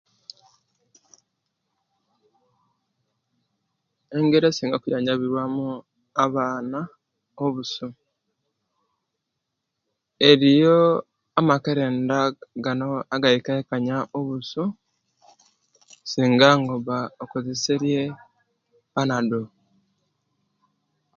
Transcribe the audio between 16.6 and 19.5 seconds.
oba okozeseriye panado